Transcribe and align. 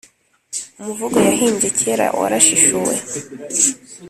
umuvugo 0.79 1.17
yahimbye 1.27 1.67
kera 1.79 2.05
warashishuwe 2.19 2.93